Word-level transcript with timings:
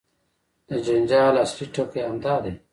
د 0.67 0.69
جنجال 0.85 1.33
اصلي 1.43 1.65
ټکی 1.73 2.01
همدا 2.07 2.35
دی. 2.43 2.53